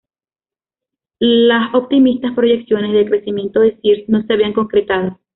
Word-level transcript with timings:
Las 1.19 1.75
optimistas 1.75 2.33
proyecciones 2.33 2.91
de 2.91 3.05
crecimiento 3.05 3.59
de 3.59 3.79
Sears 3.83 4.09
no 4.09 4.23
se 4.23 4.33
habían 4.33 4.53
concretado. 4.53 5.19